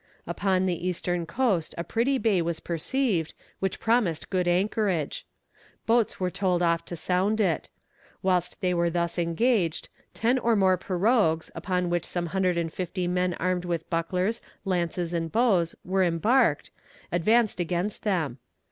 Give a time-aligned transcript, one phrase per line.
[0.25, 5.27] Upon the eastern coast a pretty bay was perceived, which promised good anchorage.
[5.85, 7.69] Boats were told off to sound it.
[8.23, 13.07] Whilst they were thus engaged, ten or more pirogues, upon which some hundred and fifty
[13.07, 16.71] men armed with bucklers, lances, and bows, were embarked,
[17.11, 18.39] advanced against them.